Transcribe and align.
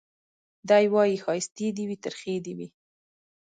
دی 0.69 0.85
وايي 0.93 1.15
ښايستې 1.23 1.67
دي 1.75 1.83
وي 1.89 1.97
ترخې 2.03 2.35
دي 2.45 2.53
وي 2.57 2.67